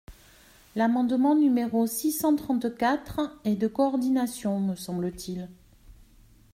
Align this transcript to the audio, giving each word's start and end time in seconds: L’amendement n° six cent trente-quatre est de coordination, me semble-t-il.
L’amendement 0.75 1.35
n° 1.35 1.85
six 1.85 2.11
cent 2.11 2.35
trente-quatre 2.35 3.37
est 3.45 3.55
de 3.55 3.67
coordination, 3.67 4.59
me 4.59 4.73
semble-t-il. 4.75 5.47